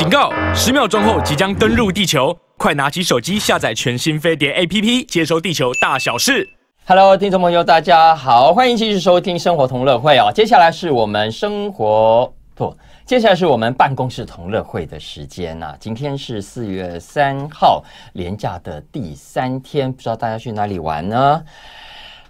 [0.00, 0.32] 警告！
[0.54, 6.48] 十秒钟后即将登陆地球，快拿起手机下载全新飞碟 APP，接收地球大小事。
[6.86, 10.32] Hello，听众朋友，大家好，欢迎继续收听生活同乐会啊！
[10.32, 12.74] 接下来是我们生活不，
[13.04, 15.76] 接下来是我们办公室同乐会的时间呐、啊。
[15.78, 21.44] 今天是四月三号，连假的第三天，不知道大家去哪里玩呢？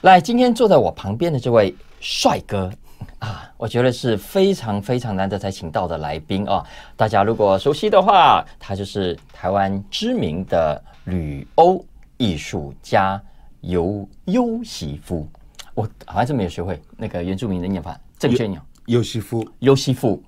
[0.01, 2.69] 来，今天坐在我旁边的这位帅哥。
[3.19, 6.65] 啊，我觉得是非常非常难得才请到的来宾啊！
[6.97, 11.85] 大家如果熟悉的话，他就是台湾知名的旅欧
[12.17, 13.21] 艺术家
[13.61, 15.29] 尤尤西夫。
[15.75, 18.61] 我好像是没有学会那个原住民的念法，正确念。
[18.87, 20.23] 尤西夫，尤西夫，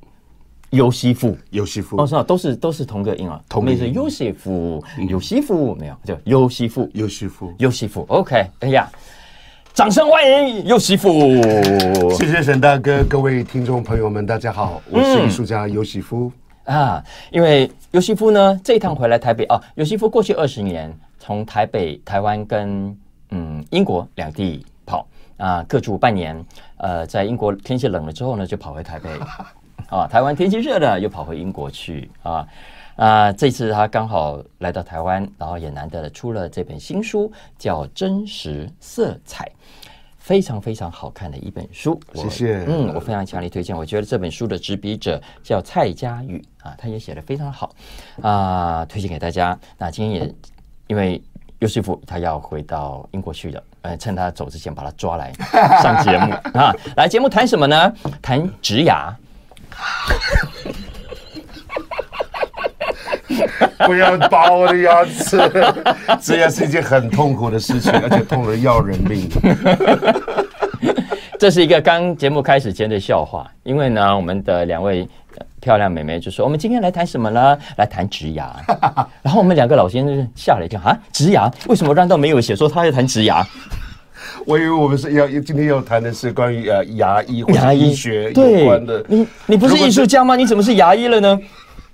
[0.71, 2.01] 尤西夫，尤西夫。
[2.01, 8.05] 哦，是啊，都是都是同个音啊，同名是尤西夫，尤西夫没有，就尤西夫，尤西夫，尤西夫。
[8.09, 8.89] OK，哎呀。
[9.75, 11.11] 掌声欢迎优席夫！
[12.13, 16.31] 谢谢沈大哥，各位听众朋友们，大家好，我是艺术家优席夫、
[16.65, 17.05] 嗯、啊。
[17.31, 22.95] 因为优席夫呢，这一趟回来台北啊，优席夫过去二十年从台北、台湾跟
[23.31, 25.07] 嗯英国两地跑
[25.39, 26.39] 啊，各住半年。
[26.77, 29.09] 呃，在英国天气冷了之后呢，就跑回台北
[29.93, 30.09] 啊。
[30.09, 32.47] 台湾天气热了，又跑回英国去啊。
[32.97, 39.47] 啊，这次他刚好来到台湾，然后也难得的出了这本新书，叫《真实色彩》，
[40.19, 41.99] 非常非常好看的一本书。
[42.13, 43.75] 谢谢，嗯，我非常强烈推荐。
[43.75, 47.75] 我觉得这本书的执笔者叫蔡佳宇啊，他也写得非常好
[48.21, 49.59] 啊，推荐给大家。
[49.79, 50.35] 那今天也
[50.87, 51.21] 因为
[51.61, 55.33] 优席夫他要回到英国去了，呃，趁他走之前把他抓来
[55.83, 56.75] 上节目 啊。
[56.95, 57.93] 来，节目谈什么呢？
[58.21, 59.17] 谈植牙。
[63.87, 65.39] 不要拔我的牙齿，
[66.21, 69.29] 这也是一件很痛苦的事情，而且痛得要人命。
[71.39, 75.09] 这是一个刚节目开始前的笑话，因为呢，我们的两位
[75.61, 77.59] 漂亮妹妹就说：“我们今天来谈什么呢？
[77.77, 78.55] 来谈植牙。”
[79.23, 81.51] 然后我们两个老先生吓了一跳：“啊，植牙？
[81.67, 83.45] 为什么难道没有写说他要谈植牙？”
[84.47, 89.05] 我以为我们是要今天要谈的是关于呃牙医或者医学有关的。
[89.09, 90.37] 你你不是艺术家吗？
[90.37, 91.39] 你怎么是牙医了呢？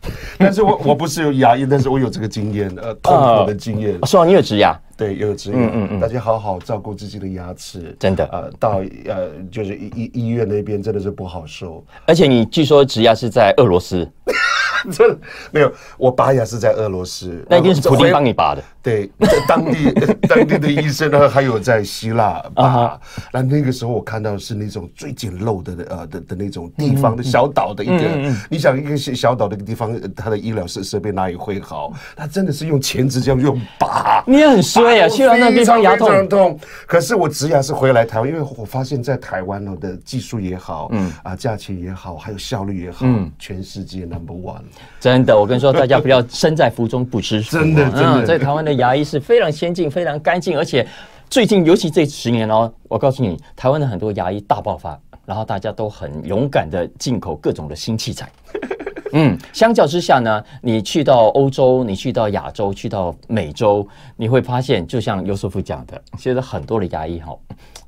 [0.39, 3.99] 但是我我不是有牙医，但是我有这个经验，呃，痛苦的经验。
[4.07, 5.57] 说、呃、你有植牙，对，有植牙。
[5.59, 8.25] 嗯嗯嗯，大家好好照顾自己的牙齿，真的。
[8.31, 11.85] 呃，到呃，就是医医医院那边真的是不好受。
[12.07, 14.09] 而且你据说植牙是在俄罗斯。
[14.93, 15.19] 这
[15.51, 18.63] 没有，我拔牙是在俄罗斯，那一定是普丁帮你拔的。
[18.89, 19.93] 对，在当地
[20.27, 22.99] 当地的医生呢，还有在希腊拔。
[23.31, 31.93] 那那个时候我看到是那种最简陋的呃的的那种地方的小岛的一个，你想一个小小岛的一个地方，它的医疗设设备哪里会好？
[32.17, 34.25] 他真的是用钳子这样用拔。
[34.27, 36.27] 你也很衰啊，去了那地方牙痛。
[36.27, 36.59] 痛。
[36.87, 44.63] 可是我植牙是回来台湾，因为我发现在台湾呢的技术也好，嗯啊，价钱也好，还有效率也好，嗯，全世界 number one。
[44.99, 47.51] 真的，我跟你说，大家不要身在福中不知福。
[47.59, 50.87] 真的，真的，嗯，在台湾的牙医是非常先进、非常干净，而且
[51.29, 58.31] 最近尤其这十年哦，我告诉你，台湾的很多牙医大爆发，然后大家都很勇敢的进口各种的新器材。
[59.13, 67.37] 嗯，相较之下呢，你去到欧洲，你去到亚洲，去到美洲，你会发现，就像尤师傅讲的，其实很多的牙医哈，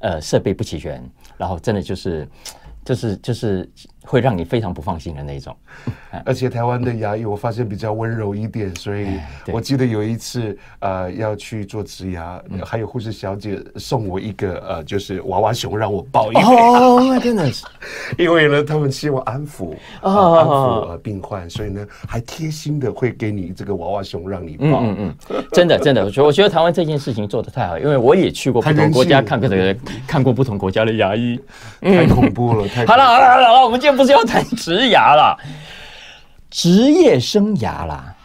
[0.01, 1.03] 呃，设备不齐全，
[1.37, 2.29] 然后真的就是。
[2.83, 3.71] 就是就是
[4.03, 5.55] 会让你非常不放心的那种，
[6.25, 9.07] 而且台湾的牙医我发现比较温柔一点，所以
[9.53, 16.41] 我记得有一次呃要去做植牙，还有护士小姐送我一个呃就是娃娃熊让我抱一个。
[16.41, 17.63] Oh my goodness！
[18.19, 24.81] 因为呢他们希望安抚安抚呃病患，所以呢还贴心的会给你这个娃娃熊让你抱。
[24.81, 31.39] 嗯嗯嗯，真的真的，我觉得我觉得台湾这件事情做得太好，因为我也去过不同国家 看过的看过不同国家的牙医，
[31.81, 32.67] 太恐怖了。
[32.69, 35.37] 太好了好了好了，我们今天不是要谈职涯啦，
[36.49, 38.17] 职业生涯啦。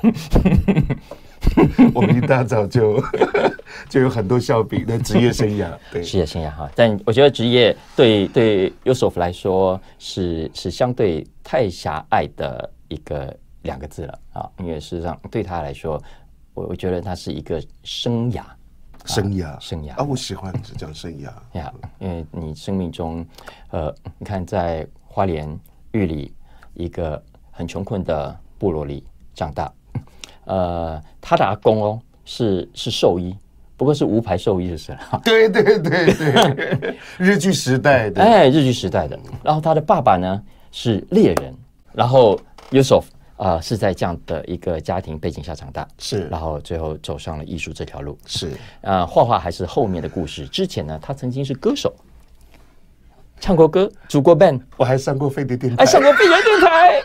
[1.92, 2.98] 我们一大早就
[3.90, 6.70] 就有很多笑柄的职业生涯，对，职业生涯哈。
[6.74, 16.02] 但我觉得职业对对优席夫来说是是相对太狭隘的一个两个字了啊，因为事实上对他来说，
[16.54, 18.40] 我我觉得他是一个生涯。
[19.04, 20.04] 生涯，生涯啊！
[20.08, 23.24] 我喜欢是叫生涯呀，因为你生命中，
[23.70, 25.58] 呃，你看在花莲
[25.92, 26.32] 玉里
[26.74, 29.04] 一个很穷困的部落里
[29.34, 29.72] 长大，
[30.44, 33.36] 呃，他的阿公哦是是兽医，
[33.76, 35.20] 不过是无牌兽医就是了。
[35.24, 39.18] 对对对对， 日据时代的，哎，日据时代的。
[39.42, 41.54] 然后他的爸爸呢是猎人，
[41.92, 42.38] 然后
[42.70, 43.04] 优席夫。
[43.42, 48.46] 啊、呃，是在这样的一个家庭背景下长大，是，然后最后走上了艺术这条路，是。
[48.82, 50.46] 啊、呃，画画还是后面的故事。
[50.46, 51.92] 之前呢，他曾经是歌手，
[53.40, 57.02] 唱过歌，组过 band，我还上过飞碟电台，还上过飞碟电台。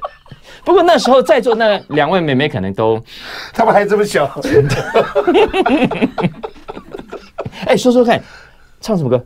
[0.64, 2.98] 不过那时候在座那两位妹妹可能都，
[3.52, 4.24] 他们还这么小。
[7.66, 8.22] 哎，说说看，
[8.80, 9.22] 唱什么歌？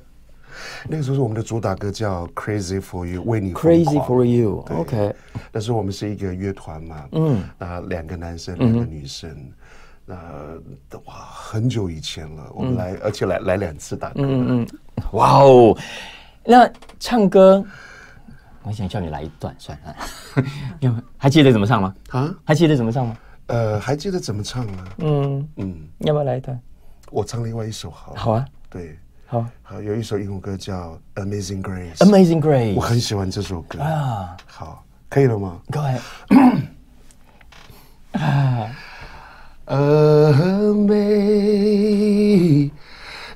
[0.87, 5.15] 那个时候是我们的主打歌叫《Crazy for You》，为你 Crazy for You，OK。
[5.51, 9.35] 那时候我们是一个乐团嘛，嗯，啊，两个男生，两个女生，
[10.05, 10.17] 那
[11.05, 14.67] 哇，很久以前了，我们来，而且来来两次打歌，嗯嗯，
[15.13, 15.77] 哇哦，
[16.45, 16.71] 那
[17.01, 17.65] 唱歌，
[18.63, 19.97] 我想叫你来一段算了，
[21.17, 21.95] 还记得怎么唱吗？
[22.11, 23.17] 啊，还记得怎么唱吗？
[23.47, 24.85] 呃，还记得怎么唱吗？
[24.99, 25.49] 嗯。
[25.57, 26.59] 嗯，要不要来一段？
[27.11, 28.99] 我唱另外一首好，好啊，对。
[29.28, 34.38] 好，好，有一首英文歌叫《Amazing Grace》，Amazing Grace，我很喜欢这首歌啊。
[34.46, 35.60] 好，可以了吗？
[35.72, 36.00] 各位，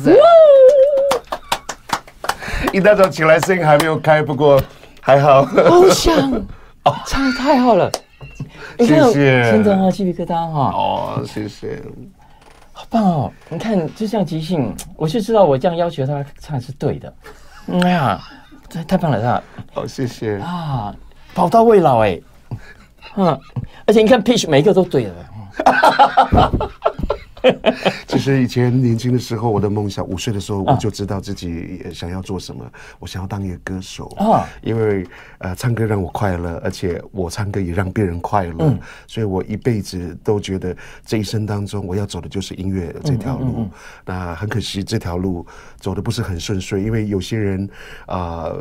[0.05, 0.21] that。
[2.73, 4.63] 一大早起来声音还没有开，不过
[5.01, 5.43] 还好。
[5.45, 6.31] 好香
[6.85, 7.91] 哦， 唱的太好了，
[8.79, 9.51] 谢谢。
[9.51, 10.71] 听着啊，鸡皮疙瘩哈。
[10.73, 11.83] 哦，谢谢。
[12.91, 13.33] 好棒哦！
[13.49, 17.13] 你看，就像即兴，我就知道我这样要求他唱是对的。
[17.83, 18.21] 哎呀，
[18.69, 19.41] 这太棒了，他
[19.73, 20.93] 好，谢谢啊，
[21.33, 22.21] 宝刀未老哎，
[23.15, 23.41] 嗯，
[23.87, 25.15] 而且你看 pitch 每一个都对了。
[28.07, 32.65] 其实以前年轻的时候，我的梦想，五岁的时候我就知道自己想要做什么，
[32.99, 35.07] 我想要当一个歌手啊，因为
[35.39, 43.47] 呃，唱歌让我快乐，而且我唱歌也让别人快乐，嗯、所以我一辈子都觉得这一生当中我要走的就是音乐这条路。
[43.47, 43.71] 嗯嗯嗯、
[44.05, 45.47] 那很可惜，这条路
[45.79, 47.69] 走的不是很顺遂，因为有些人
[48.07, 48.53] 啊，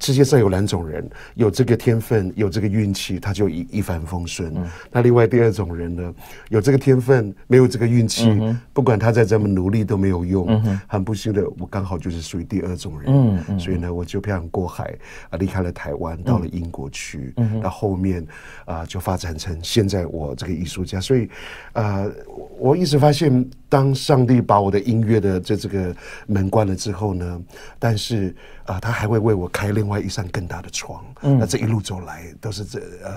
[0.00, 4.52] 世界上有两种人，有这个天分，有这个运气，他就一一帆风顺。
[4.56, 6.14] 嗯、那另外第二种人呢，
[6.48, 8.13] 有这个天分，没有这个运气。
[8.22, 10.46] 嗯、不管他再怎么努力都没有用。
[10.48, 13.58] 嗯、很不幸的，我刚好就是属于第二种人。
[13.58, 14.96] 所以呢，我就漂洋过海
[15.30, 17.32] 啊，离开了台湾，到了英国去。
[17.36, 18.22] 嗯、哼到后面
[18.64, 21.00] 啊、呃，就发展成现在我这个艺术家。
[21.00, 21.24] 所以
[21.72, 22.12] 啊、呃，
[22.58, 23.44] 我一直发现，
[23.74, 25.92] 当上帝把我的音乐的这这个
[26.28, 27.42] 门关了之后呢，
[27.76, 28.28] 但是
[28.66, 31.04] 啊、呃，他还会为我开另外一扇更大的窗。
[31.22, 33.10] 嗯、那这一路走来，都是这呃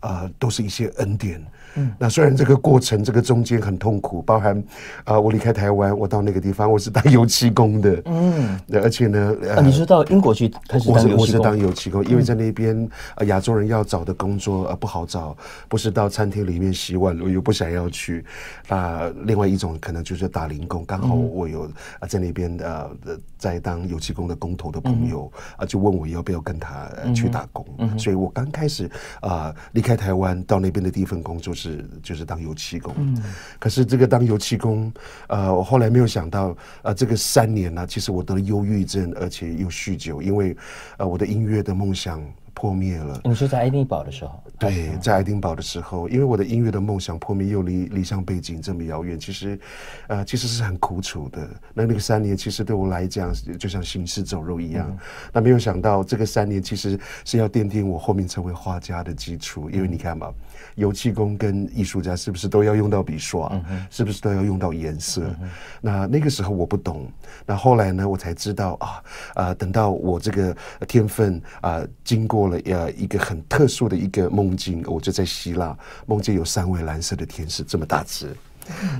[0.00, 1.44] 呃，都是一些恩典。
[1.74, 4.56] 嗯，那虽然这个过程，这个中间很痛苦，包含
[5.04, 8.00] 啊、呃，我离开台湾，我到那个地方，我是当油漆工的。
[8.06, 11.20] 嗯，而且呢，呃、啊，你是到英国去开始当油漆工？
[11.20, 15.36] 我是当油漆工，因为在那边啊，亚洲人要找的工作呃不好找，
[15.68, 18.24] 不是到餐厅里面洗碗，我又不想要去。
[18.68, 22.90] 啊、呃，另外一种可能就是打零工，刚好我有啊在那边呃
[23.36, 27.64] 在当油漆工的工头的朋友啊，嗯、就问我要不要跟他去打工。
[27.98, 28.90] 所以我刚开始
[29.20, 33.22] 啊离开台湾到那边的第一份工作是就是当油漆工，嗯、
[33.58, 34.92] 可是这个当油漆工，
[35.28, 40.56] 呃，我后来没有想到，呃，这个三年呢、啊，其实我得了忧郁症，而且又酗酒，因为，
[40.98, 42.22] 呃，我的音乐的梦想。
[42.54, 43.20] 破灭了。
[43.24, 44.42] 你说在爱丁堡的时候？
[44.58, 49.58] 对，在爱丁堡的时候，因为我的音乐的梦想破灭，又离离乡背景这么遥远，其实，
[50.06, 51.46] 呃，其实是很苦楚的。
[51.74, 54.86] 那那个三年，其实对我来讲，就像行尸走肉一样。
[54.88, 54.98] 嗯、
[55.32, 59.68] 那没有想到，这个三年其实是要奠定我后面成为画家的基础。
[59.68, 60.32] 因为你看嘛，
[60.76, 63.48] 油漆工跟艺术家是不是都要用到笔刷？
[63.68, 65.22] 嗯、是不是都要用到颜色？
[65.42, 65.50] 嗯、
[65.80, 67.10] 那那个时候我不懂。
[67.44, 68.86] 那后来呢，我才知道啊，
[69.34, 72.44] 啊、呃，等到我这个天分啊、呃，经过。
[72.44, 78.36] 了呃一个很特殊的一个梦境，我就在希腊梦见有三位蓝色的天使这么大只，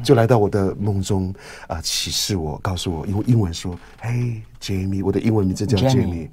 [0.02, 1.28] 就来到我的梦中
[1.66, 6.28] 啊、呃、启示我，告诉我用英文说：“Hey Jamie，我的英文名字叫 Jamie。”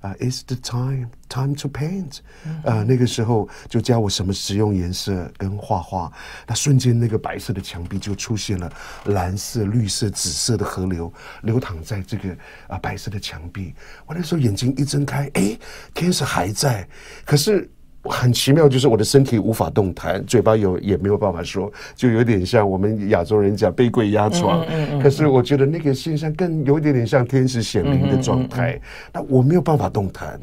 [0.00, 2.18] 啊、it's the time, time to paint。
[2.64, 6.10] 啊，那个时候就教我什么使用颜色跟画画。
[6.46, 8.72] 那瞬间，那个白色的墙壁就出现了
[9.04, 13.74] 蓝色、绿色、紫色的河流，流淌在这个啊、白色的墙壁。
[14.06, 15.58] 我那时候眼睛一睁开，哎，
[15.94, 16.88] 天使还在，
[17.24, 17.70] 可是
[18.04, 24.62] 很奇妙，就是我的身体无法动弹，嘴巴有也没有办法说，就有点像我们亚洲人讲被鬼压床。
[24.62, 28.80] 嗯嗯嗯、可是我觉得那个现象更有一点点像天使显灵的状态。
[29.12, 30.40] 那我没有办法动弹。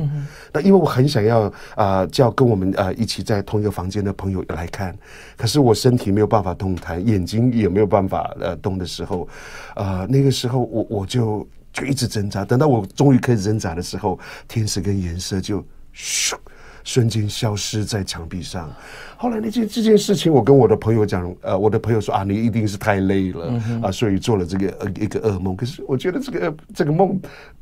[0.53, 1.41] 那因为我很想要
[1.75, 4.95] 啊、呃，叫跟我们啊、呃、一起在同一个房间的朋友来看，
[5.35, 9.27] 可是我身体没有办法动弹，眼睛也没有办法呃动的时候，
[9.73, 12.45] 啊、呃，那个时候我我就就一直挣扎。
[12.45, 16.35] 等到我终于可以挣扎的时候，天使跟颜色就咻。
[16.87, 18.73] 瞬间消失在墙壁上。
[19.17, 25.53] 后来那件这件事情，我跟我的朋友讲，呃，我的朋友说啊，你一定是太累了、嗯、啊，所以做了这个呃一个噩梦。
[25.53, 27.19] 可是我觉得这个这个梦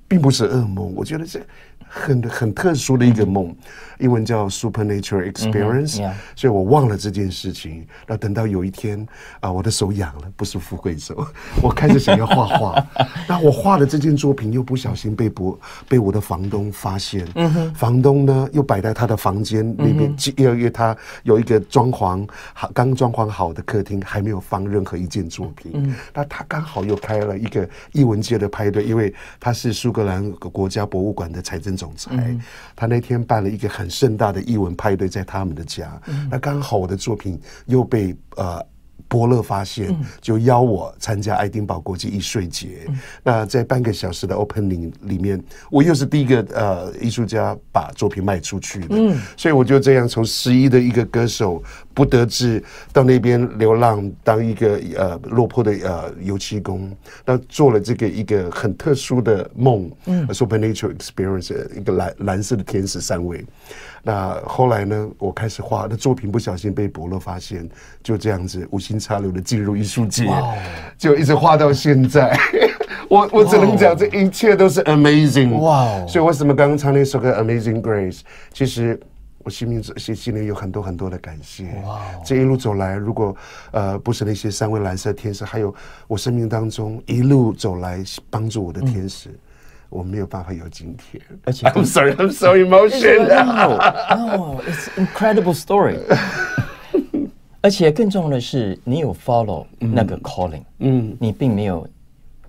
[0.07, 1.41] 并不是噩梦，我觉得这。
[1.87, 3.55] 很很特殊的一个梦，
[3.99, 7.87] 英文叫 supernatural experience，、嗯、所以我忘了这件事情。
[8.05, 9.07] 那等到有一天
[9.39, 11.25] 啊，我的手痒了，不是富贵手，
[11.63, 12.87] 我开始想要画画。
[13.27, 17.25] 那我画的这件作品又不小心被博被我的房东发现。
[17.35, 25.71] 嗯、房东呢又摆在他的房间那边， 因为、他有一个装潢好刚装潢好的客厅，还没有放任何一件作品。
[25.75, 31.85] 嗯、那他刚好又开了一个艺文界的派对，因为他是苏格兰国家博物馆的财政总。
[31.85, 32.41] 总裁，嗯、
[32.75, 36.01] 他那天办了一个很盛大的艺文派对，在他们的家。
[36.07, 38.65] 嗯、那刚好我的作品又被呃。
[39.07, 42.85] 伯乐发现，就邀我参加爱丁堡国际艺术节。
[42.87, 48.87] 嗯、那在半个小时的 opening 里面，我又是第一个呃艺术家把作品卖出去的。
[48.97, 51.63] 嗯，所以我就这样从十一的一个歌手，
[51.95, 59.89] 不得志到那边流浪，当一个呃落魄的呃油漆工，那做了这个一个很特殊的梦。
[60.05, 63.43] 嗯，supernatural experience，一个蓝蓝色的天使三位。
[64.03, 65.09] 那后来呢？
[65.17, 67.67] 我开始画的作品，不小心被伯乐发现，
[68.03, 70.29] 就这样子无心插柳的进入艺术界
[70.97, 72.37] 就一直画到现在。
[73.09, 75.57] 我我只能讲，这一切都是 amazing。
[75.59, 78.19] 哇所以为什么刚刚唱那首歌《Amazing Grace》？
[78.51, 78.99] 其实
[79.45, 81.65] 我心里心心里有很多很多的感谢。
[81.85, 83.33] 哇这一路走来，如果
[83.71, 85.73] 呃不是那些三位蓝色天使，还有
[86.07, 89.29] 我生命当中一路走来帮助我的天使。
[89.29, 89.39] 嗯
[89.87, 93.27] 我没有办法有今天，而且 I'm sorry, I'm so emotional.
[93.29, 93.77] No,
[94.15, 95.99] no, it's incredible story.
[97.61, 101.87] 而且更重要的是，你有 follow 那个 calling，嗯，你并没有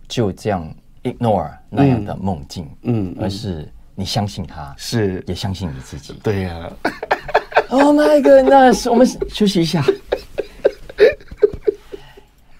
[0.08, 0.66] 就这样
[1.04, 6.12] ignore 那样的梦境，嗯，而是你相信他，是也相信你自己。
[6.22, 6.70] 对呀。
[7.70, 9.82] Oh my goodness，我们休息一下。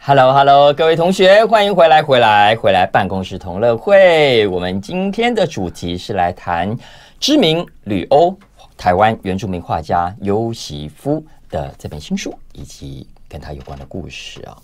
[0.00, 2.86] Hello，Hello，hello, 各位同学，欢迎回来，回来，回来！
[2.86, 6.74] 办公室同乐会，我们今天的主题是来谈
[7.20, 8.34] 知名旅欧
[8.74, 14.56] 台湾原住民画家尤席夫的这本新书，以及跟他有关的故事啊。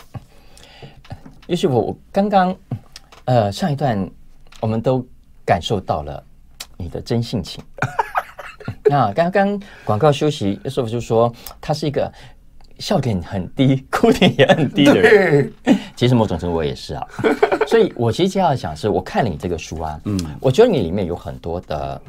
[1.49, 2.57] 优席夫，我刚刚
[3.27, 4.09] 呃上一段
[4.59, 5.07] 我们都
[5.45, 6.25] 感受到了
[6.77, 7.63] 你的真性情。
[8.85, 12.11] 那刚刚广告休息，优席夫就说他是一个。
[12.79, 15.53] 笑点很低， 哭点也很低的人，
[15.95, 17.07] 其实某种程度我也是啊。
[17.69, 22.01] 所以我其实要想是，我看了你这个书啊，嗯，我觉得你里面有很多的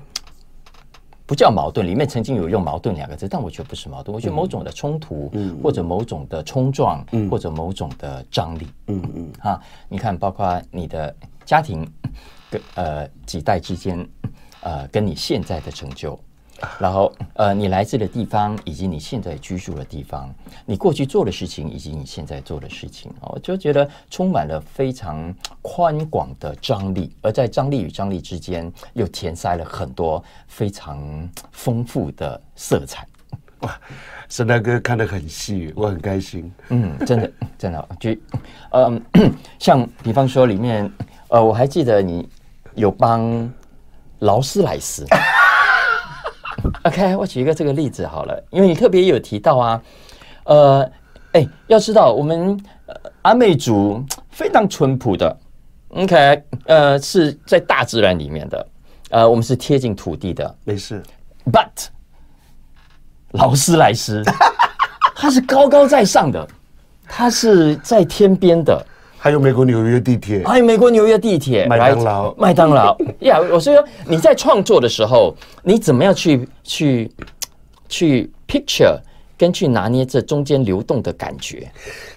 [1.27, 11.15] 不叫矛盾，里面曾经有用矛盾两个字，但我觉得不是矛盾，我觉得某种的冲突，嗯，或者某种的冲撞，嗯，或者某种的张力，嗯嗯，啊，你看，包括你的
[11.45, 11.87] 家庭
[12.49, 13.99] 跟呃几代之间，
[14.63, 16.19] 呃，跟你现在的成就。
[16.79, 20.33] 然后，呃，你来自的地方，以及你现在居住的地方，
[20.65, 33.05] 你过去做的事情，以及你现在做的事情，我就觉得充满了非常宽广的张力，而在张力与张力之间，又填塞了很多非常丰富的色彩。
[33.59, 33.77] 哇，
[34.29, 36.49] 沈大哥看得很细，我很开心。
[36.69, 38.11] 嗯，真的， 真的，就，
[38.71, 40.89] 嗯、呃， 像比方说里面，
[41.27, 42.29] 呃，我还记得你
[42.75, 43.51] 有帮
[44.23, 45.05] 劳斯莱斯。
[46.83, 49.81] OK，我举一个这个例子好了，因为你特别有提到啊，
[50.45, 50.91] 呃，
[51.33, 55.37] 哎，要知道我们、呃、阿美族非常淳朴的
[55.89, 58.67] ，OK，呃，是在大自然里面的，
[59.09, 61.03] 呃，我们是贴近土地的，没事。
[61.51, 61.87] But
[63.31, 64.23] 劳斯莱斯，
[65.15, 66.47] 它是高高在上的，
[67.07, 68.85] 它是在天边的。
[69.23, 73.39] 还有美国纽约地铁，还有美国纽约地铁，麦当劳，麦当劳 呀！
[73.39, 77.09] 我是说你在创作的时候，你怎么样去去
[77.87, 78.99] 去 picture
[79.37, 81.71] 跟去拿捏这中间流动的感觉？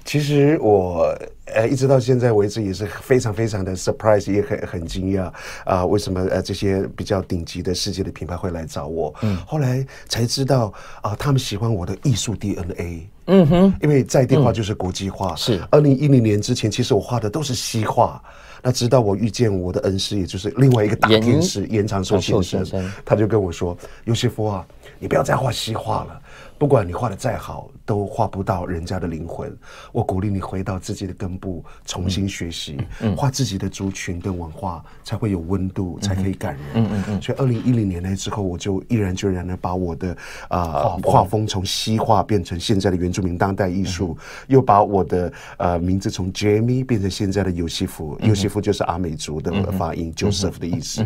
[0.05, 1.17] 其实我
[1.55, 5.33] 呃，一直到现在为止也是非常非常的 surprise，也很很惊讶
[5.65, 9.15] 啊，为什么呃这些比较顶级的世界的品牌会来找我？
[9.23, 10.73] 嗯，后来才知道
[11.03, 13.09] 啊，他们喜欢我的艺术 DNA。
[13.29, 15.35] 嗯哼，因为在地化就是国际化。
[15.35, 18.23] 嗯、是，二零一零年之前，其实我画的都是西画。
[18.63, 24.67] 那直到我遇见我的恩师，也就是另外一个大天使严长寿先生，他就跟我说：“尤西夫啊，
[24.99, 26.21] 你不要再画西画了。”
[26.59, 29.55] 不管你画的再好，都画不到人家的灵魂。
[29.93, 32.79] 我鼓励你回到自己的根部，重新学习，
[33.15, 36.63] 画自己的族群跟文化，才会有温度，才可以感人。
[36.75, 37.23] 嗯嗯嗯。
[37.23, 40.17] 所以二零一零年那之后，我就毅然决然的把我的
[40.49, 48.19] 啊画风从西画变成现在的原住民当代艺术，又把我的呃名字从 Jamie 变成现在的尤西夫。
[48.23, 51.05] 尤西夫就是阿美族的发音，Joseph 的意思。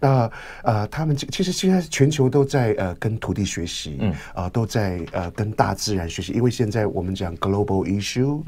[0.00, 0.30] 那
[0.62, 4.00] 呃，他们其实现在全球都在呃跟土地学习，
[4.32, 4.69] 啊都。
[4.70, 8.40] 在呃跟大自然学习，因为现在我们讲 global issue，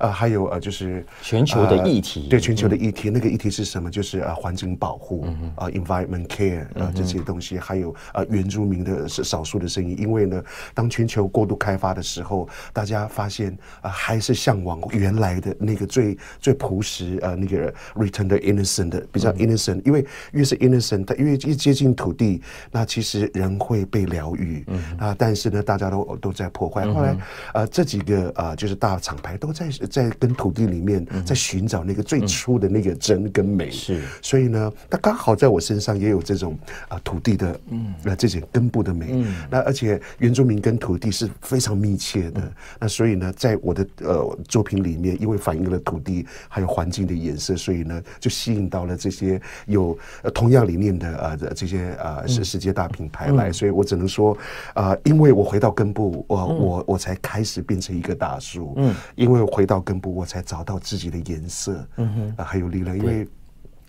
[0.00, 3.88] 呃还有呃就是全球的议题，对全球的议题，那个议题是什么？
[3.88, 9.96] 就是呃环境保护，啊 environment care，呃这些东西，还有呃原住民的是少数的声音。
[10.00, 10.42] 因为呢，
[10.74, 22.42] 当全球过度开发的时候，大家发现啊还是向往原来的那个最最朴实呃那个 return the innocent 的比较 innocent，因为越是 innocent，它越越接近土地，
[22.72, 25.62] 那其实人会被疗愈，嗯啊但是呢。
[25.68, 26.86] 大家都都在破坏。
[26.86, 27.14] 后来，
[27.52, 33.70] 呃，这几个呃，就是大厂牌都在在跟土地里面在寻找那个最初的那个真跟美。
[33.70, 36.58] 是，所以呢，它刚好在我身上也有这种
[36.88, 39.08] 啊土地的，嗯，那这些根部的美。
[39.10, 42.40] 嗯那而且原住民跟土地是非常密切的。
[42.80, 49.98] 那所以呢，在我的呃作品里面，因为反映了土地还有环境的颜色，所以呢，就吸引到了这些有
[50.32, 53.52] 同样理念的呃这些呃世世界大品牌来。
[53.52, 54.34] 所以我只能说，
[54.72, 55.57] 啊，因为我会。
[55.58, 58.74] 回到根部，我我我才开始变成一个大树。
[58.76, 61.84] 嗯，因为回到根部，我才找到自己的颜色。
[61.96, 62.96] 嗯哼，啊，还有力量。
[62.96, 63.26] 因为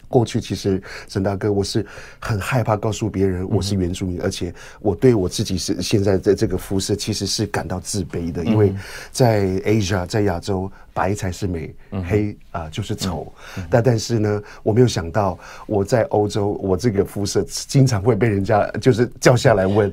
[0.07, 1.85] 过去其实沈大哥，我是
[2.17, 8.43] 很害怕告诉别人我是原住民，而且我对我自己是现在的这个肤色其实是感到自卑的。
[8.43, 8.73] 因为
[9.11, 10.71] 在 Asia，在亚洲。
[10.99, 11.73] 白才是美，
[12.09, 13.31] 黑啊、呃、就是丑。
[13.69, 19.89] 但但是呢，我没有想到我在欧洲，我这个肤色经常会被人家就是叫下来问，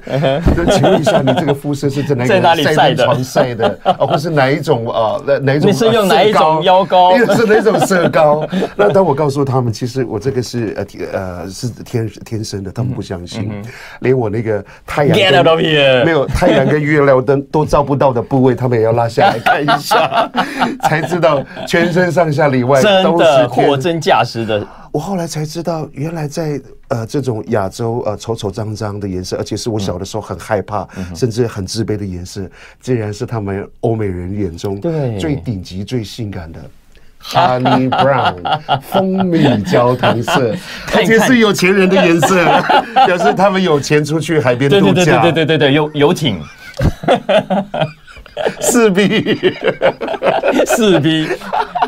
[0.57, 5.23] 就请问一下，你这个肤色是在哪里晒的床晒的，或是哪一种啊？
[5.43, 5.71] 哪一种？
[5.71, 7.17] 你是用哪一种腰膏？
[7.37, 8.45] 是哪种色膏？
[8.75, 13.49] 那当我告诉他们，其实我这个是呃呃是天天生的，他们不相信，
[14.03, 15.17] 连我那个太阳
[16.05, 20.29] 没有太阳跟月亮灯都照不到的部位，他们也要拉下来看一下。
[20.83, 24.67] 才 知道全身上下里外都是货真价实的。
[24.93, 32.49] 我后来才知道，原来在呃这种亚洲呃丑丑脏脏的颜色，而且是我小的时候很害怕，甚至很自卑的颜色，
[32.81, 34.81] 竟然是他们欧美人眼中
[35.21, 36.59] 最顶级、最性感的
[37.23, 40.55] Honey Brown 蜂蜜焦糖色，
[40.97, 42.43] 而且是有钱人的颜色，
[43.07, 44.95] 表示他们有钱出去海边度假。
[44.95, 46.41] 对对对对对对，游游艇。
[48.61, 49.35] 四 B，
[50.67, 51.27] 四 B，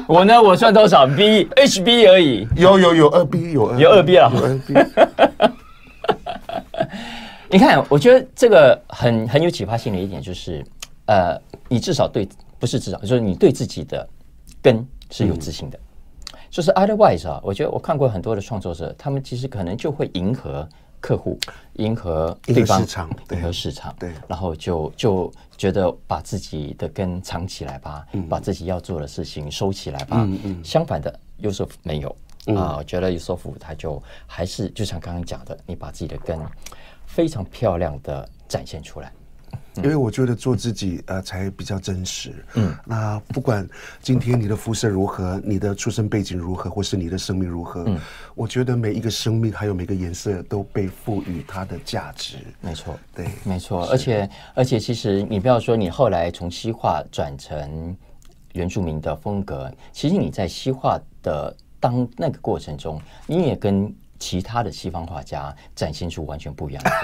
[0.07, 0.41] 我呢？
[0.41, 2.49] 我算多少 B？HB 而已。
[2.57, 4.33] 有有有二 B，有二有二 B 啊。
[4.35, 4.75] 有二 B。
[7.51, 10.65] 你看，我觉得这个很很有启发性的一点就是，
[11.07, 12.27] 呃，你至少对，
[12.59, 14.07] 不是至少，就是你对自己的
[14.63, 15.79] 根是有自信的。
[15.79, 20.67] 嗯、就是 otherwise 啊，我觉得我看过很多的创作者，他们其实可能就会迎合。
[21.01, 21.39] 客户
[21.75, 22.81] 迎合对方，
[23.31, 30.29] 迎合市场，对，然后就就觉得把自己的根藏起来吧，把自己要做的事情收起来吧。
[30.65, 32.15] 相反的，Yusuf 没有。
[32.57, 36.39] 啊，我觉得 Yusuf 他就还是就像刚刚讲的，你把自己的根
[37.05, 39.13] 非常漂亮的展现出来。
[39.77, 42.33] 因为我觉得做自己呃才比较真实。
[42.55, 43.69] 嗯，那不管
[44.03, 47.99] 今天你的肤色如何，你的出生背景如何，或是你的生命如何，嗯，
[48.35, 52.39] 我觉得每一个生命还有每个颜色都被赋予它的价值。
[52.61, 53.87] 没错，对，没错。
[53.89, 57.97] 而且而且，其实你不要说你后来从西化转成
[58.53, 63.95] 原住民的风格，其实你在西化的当那个过程中，你也跟。
[64.19, 66.99] 其他的西方画家展现出完全不一样的风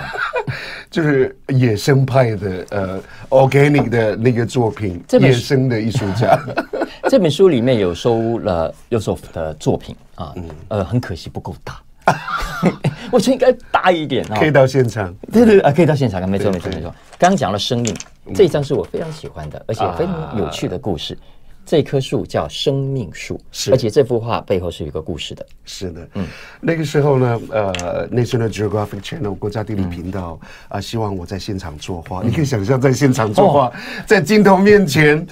[0.47, 0.53] 格，
[0.91, 3.01] 就是野生派的呃
[3.31, 6.39] ，organic 的那个作品，野生的艺术家。
[7.09, 11.81] 这本书里面有收了 Yusuf 的作品啊，嗯、呃，很可惜不够大，
[13.13, 14.37] 我觉得应该大一点啊。
[14.39, 16.93] 可以到现场，对对啊，可以到现场，没错没错没错。
[17.19, 17.95] 刚刚讲了生命，
[18.35, 21.15] 这一张是我非常喜欢的，而且非常有趣的故事。
[21.15, 21.21] 啊
[21.67, 25.47] 这棵树叫生命树，是，而且这幅画背后是有一个故事的。
[25.65, 26.27] 是的，嗯，
[26.61, 32.23] 那个时候呢，呃，National Geographic Channel 国家地理频道啊，希望我在现场作画。
[32.23, 33.73] 你可以想象，在现场作画，
[34.07, 35.27] 在镜头面前，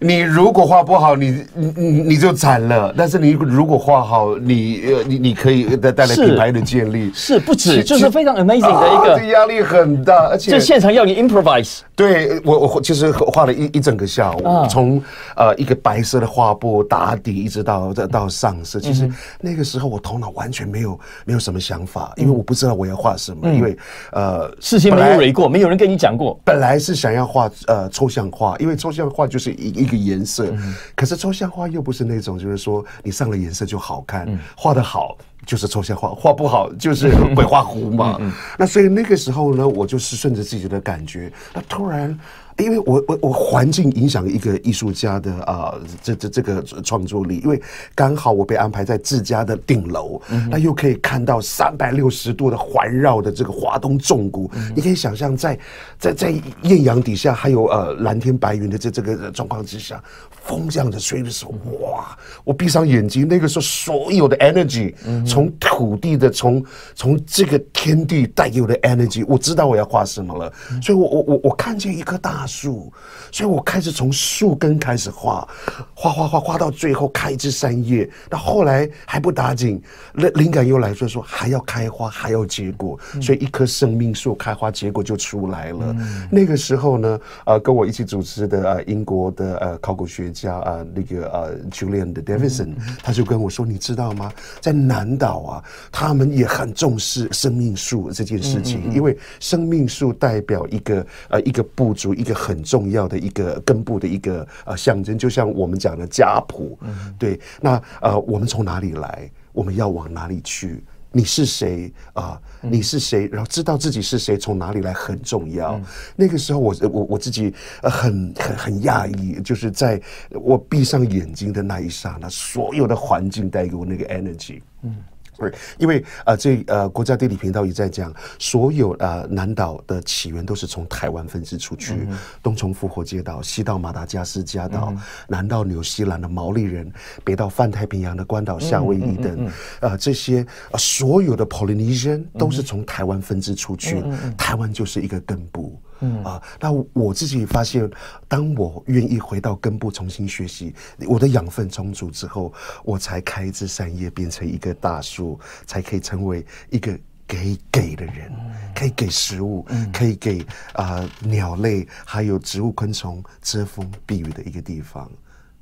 [0.00, 1.72] 你如果画不好，你你
[2.02, 2.92] 你就惨了。
[2.96, 11.80] 但是你如果画好，你呃你你可以带带来品牌的建立，是，是不止，就是非常 amazing 的一个，压、啊、力很大，而且就现场要你 improvise。
[11.94, 15.00] 对我我其实画了一一整个下午，啊、从
[15.36, 18.80] 呃一个白色的画布打底，一直到到到上色。
[18.80, 19.08] 其实
[19.40, 23.76] 那个时候我头脑完全没有没有什么想法，因为我不知道我要画什么，嗯、因为
[24.12, 26.38] 呃事先没有蕊过，没有人跟你讲过。
[26.44, 35.16] 本来是想要画呃抽象画，因为抽象画就是一一个颜色，嗯、可是抽象画又不是那种就是说你上了颜色就好看，画的好。
[35.44, 38.18] 就是抽象画，画不好就是鬼画糊嘛。
[38.58, 42.18] 那所以那个时候呢，我就是顺着自己的感觉，那突然。
[42.58, 47.60] 因为我我我环境影响一个艺术家的啊、呃，这这这个创作力，因为
[47.94, 55.58] 刚好我被安排在自家的顶楼，嗯、那又可以看到三百六十度的环绕的这个华东重谷，嗯、你可以想象在
[55.98, 60.02] 在在艳阳底下，还有呃蓝天白云的这这个状况之下，
[60.42, 62.16] 风这样子吹的时候，哇！
[62.42, 64.94] 我闭上眼睛，那个时候所有的 energy，
[65.26, 66.64] 从土地的从
[66.94, 72.45] 从这个天地带给我的 energy，我知道我要画什么了，所以我我我我看见一棵大。
[72.46, 72.92] 树，
[73.32, 75.46] 所以我开始从树根开始画，
[75.94, 78.08] 画画画画到最后开一枝散叶。
[78.30, 79.82] 那后来还不打紧，
[80.14, 85.94] 灵灵感又来说说还要开花，还要结果，所以一棵生命树开花结果就出来了。
[85.98, 94.32] 嗯、那个时候呢，呃，跟我一起主持的呃英国的呃考古学家啊、呃，那个呃 Julian 的 Davidson，他就跟我说，你知道吗？
[94.60, 102.35] 在南岛啊，他们也很重视生命树这件事情，因为生命树代表一个呃一个部族一个。
[102.36, 107.40] 很重要的一个根部的一个呃象征，就像我们讲的家谱，嗯、对。
[107.60, 109.28] 那呃，我们从哪里来？
[109.52, 110.84] 我们要往哪里去？
[111.10, 112.38] 你是谁啊？
[112.60, 113.26] 你是谁？
[113.32, 115.76] 然后知道自己是谁，从哪里来很重要。
[115.76, 119.98] 嗯、那个时候我，我我我自己很很很讶异，就是在
[120.30, 124.60] 我闭上眼睛的那一刹那，所有的环境带给我那个 energy。
[124.82, 124.94] 嗯。
[125.38, 136.90] 对，因为呃，这呃，国家地理频道也在讲，所有呃南岛的起源都是从台湾分支出去，嗯、东从复活节岛，西到马达加斯加岛，嗯、南到纽西兰的毛利人，
[137.22, 144.02] 北到泛太平洋的关岛、夏威夷等，呃，这些呃所有的 Polynesian 都是从台湾分支出去，
[144.36, 145.78] 台湾就是一个根部。
[146.00, 147.90] 嗯啊，那我自己发现，
[148.28, 150.74] 当我愿意回到根部重新学习，
[151.08, 152.52] 我的养分充足之后，
[152.84, 158.30] 我才开枝散叶，变成一个大树，才可以成为一个给给的人，
[158.74, 160.40] 可以给食物，可以给
[160.74, 165.10] 啊、呃、鸟类还有植物昆虫遮风避雨的一个地方，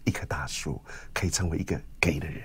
[0.05, 2.43] 一棵大树可以成为一个给的人。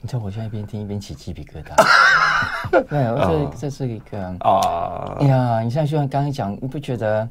[0.00, 1.74] 你知道我现在一边听一边起鸡皮疙瘩。
[2.88, 7.28] 对，我这这是一个啊，哎呀，你现在就像刚刚讲，你不觉得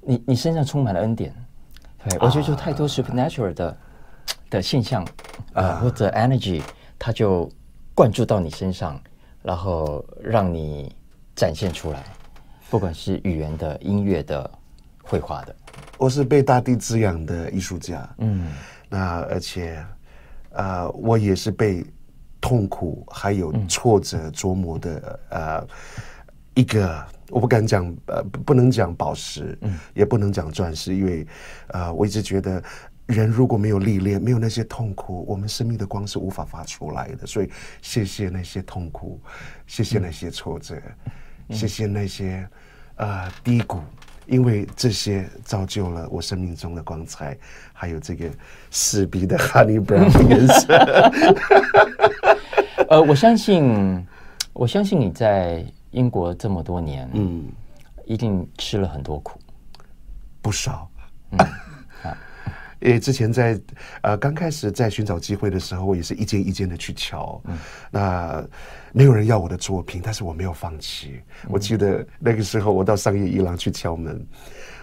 [0.00, 1.34] 你你身上充满了恩典？
[2.08, 3.76] 对，我觉得就太多 supernatural 的
[4.50, 5.06] 的现象
[5.54, 6.62] 啊，或者 energy，
[6.98, 7.50] 它就
[7.94, 9.00] 灌注到你身上，
[9.42, 10.94] 然后让你
[11.34, 12.02] 展现出来，
[12.70, 14.50] 不管是语言的、音乐的、
[15.02, 15.54] 绘画的。
[15.98, 18.52] 我是被大地滋养的艺术家，嗯，
[18.88, 19.84] 那而且
[20.52, 21.84] 呃，我也是被。
[22.46, 25.66] 痛苦还有挫折琢磨的呃
[26.54, 31.26] 一个，我不敢讲呃不能讲宝石，嗯，也不能讲钻石，因为
[31.66, 32.62] 呃我一直觉得
[33.06, 37.26] 人如果没有历练，没有那些痛苦，我们生命的光是无法发出来的。
[37.26, 37.50] 所以
[37.82, 39.20] 谢谢那些痛苦，
[39.66, 40.76] 谢谢那些挫折，
[41.50, 42.48] 谢谢那些
[42.94, 43.80] 呃低谷。
[44.26, 47.38] 因为这些造就了我生命中的光彩，
[47.72, 48.28] 还有这个
[48.72, 50.66] 死鼻的 honey brown 颜色。
[52.88, 54.06] 呃，我相信，
[54.52, 57.44] 我相信你在英国这么多年，嗯，
[58.04, 59.38] 一定吃了很多苦，
[60.40, 60.88] 不少。
[61.32, 61.38] 嗯，
[62.02, 62.16] 啊，
[62.80, 63.60] 因为之前在
[64.02, 67.58] 呃刚开始在寻找机会的时候，我也是一间一间的去敲，嗯，
[67.90, 68.44] 那。
[68.92, 71.20] 没有人要我的作品，但是我没有放弃。
[71.50, 74.16] 我记得那个时候，我到商业一郎去敲门。
[74.16, 74.24] 啊、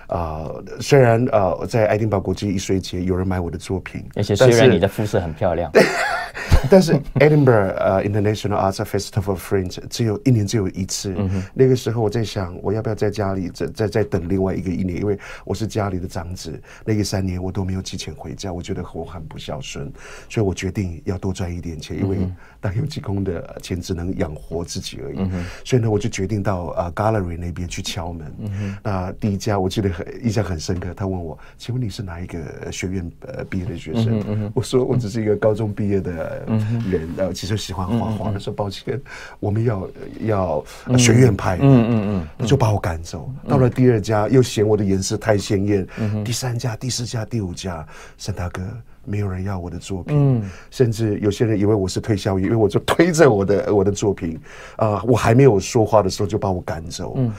[0.09, 5.71] 呃，虽然呃，在爱丁堡国际艺术节有人买我的作品，而且虽然你的肤色很漂亮，
[6.69, 11.13] 但是 Edinburgh 呃 International Arts Festival Fringe 只有一年只有一次。
[11.17, 14.99] 嗯、那个时候我在想，我要不要在家里再再再等另外一个一年？
[14.99, 19.91] 因为我是家里的长子，那个三年我都没有寄钱回家，我觉得我很不孝顺，
[20.29, 22.17] 所以我决定要多赚一点钱，因为
[22.59, 25.17] 当有机工的钱只能养活自己而已。
[25.19, 28.33] 嗯、所以呢，我就决定到呃 Gallery 那边去敲门。
[28.39, 34.51] 那、嗯呃、第一家我记得很印象很深刻，他问我，请问你是哪一个学院呃毕业的学生？
[34.53, 36.45] 我说我只是一个高中毕业的
[36.89, 38.99] 人，呃，其实喜欢画画他，说抱歉，
[39.39, 39.89] 我们要
[40.21, 40.65] 要
[40.97, 43.31] 学院派，嗯嗯嗯，就把我赶走。
[43.47, 45.87] 到了第二家，又嫌我的颜色太鲜艳，
[46.25, 47.85] 第三家、第四家、第五家，
[48.17, 48.61] 沈大哥。
[49.05, 54.39] 没有人要我的作品，嗯、甚至有些人以为我是推销员，因为我就推着我的我的作品，
[54.77, 57.29] 啊、呃，我还没有说话的时候就把我赶走，嗯，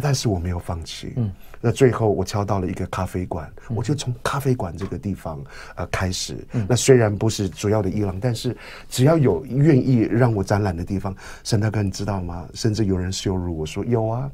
[0.00, 1.28] 但是我没有放弃，嗯，
[1.60, 5.42] 那最后我敲到了一个咖啡馆，嗯、我就从咖啡馆这个地方
[5.76, 8.56] 呃开始，嗯、那虽然不是主要的伊朗，但是
[8.88, 12.48] 只要有愿意让我展览的地方，沈大哥你知道吗？
[12.54, 14.30] 甚至有人羞辱我说有啊，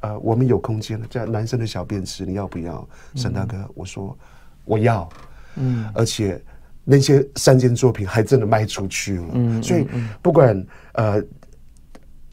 [0.00, 2.88] 呃，我们有空间了，这男生的小便池你要不要？
[3.14, 4.16] 沈大哥，我说
[4.64, 5.08] 我要。
[5.56, 6.42] 嗯，而且
[6.82, 9.86] 那些三件作品还真的卖出去了，嗯，所以
[10.22, 11.22] 不管呃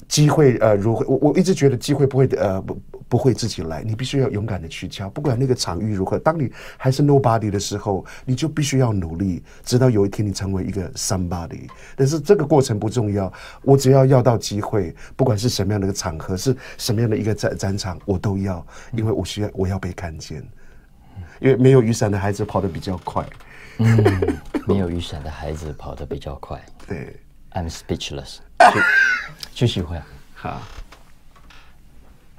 [0.08, 11.68] 机会呃如何，我我一直觉得机会不会呃不不会自己来，你必须要勇敢的去敲，不管那个场域如何，当你还是 nobody 的时候，你就必须要努力，直到有一天你成为一个 somebody。
[11.96, 20.42] 但是这个过程不重要，我只要要到机会，不管是什么样的一个场合，是什么样的一个展展场，我都要，因为我需要我要被看见。
[21.40, 23.26] 因为没有雨伞的孩子跑得比较快，
[23.78, 26.62] 嗯， 没有雨伞的孩子跑得比较快。
[26.86, 27.16] 对
[27.54, 28.38] ，I'm speechless。
[29.56, 29.98] 继续会
[30.36, 30.62] 好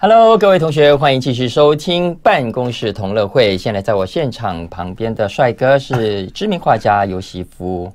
[0.02, 3.58] ，Hello，各位同学，欢迎继续收听办公室同乐会。
[3.58, 7.92] 现在在我现场旁边的帅哥是知名画家尤西夫。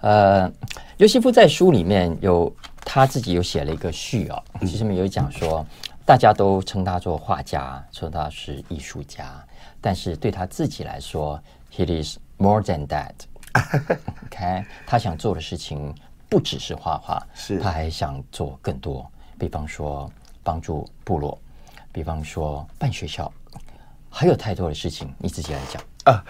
[0.00, 0.50] 呃，
[0.96, 2.50] 尤西夫在书里面有
[2.86, 5.62] 他自己有写了一个序哦，其实里面有讲说，
[6.06, 9.26] 大家都称他做画家，说他是艺术家。
[9.78, 11.38] 但是对他自己来说
[11.70, 13.12] ，He is more than that。
[14.24, 15.94] OK，他想做的事情
[16.30, 19.06] 不只是画画，是他还想做更多，
[19.38, 20.10] 比方说
[20.42, 21.38] 帮助部落，
[21.92, 23.30] 比方说办学校，
[24.10, 26.24] 还有太多的事情，你自己来讲啊。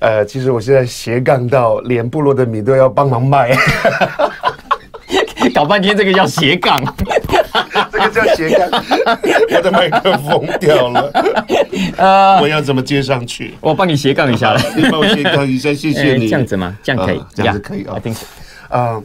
[0.00, 3.54] 呃，其实我现在斜杠到连部落的米都要帮忙卖。
[5.54, 6.78] 搞半天这个叫斜杠，
[7.90, 8.82] 这个叫斜杠，
[9.50, 11.10] 我的麦克风掉了，
[11.96, 13.54] 呃，我要怎么接上去？
[13.60, 16.28] 我帮你斜杠一下了，你帮我斜杠一下，谢谢你。
[16.28, 16.76] 这样子吗？
[16.82, 17.96] 这样可以，这样子可以啊。
[17.96, 18.26] I think so.
[18.68, 19.02] 呃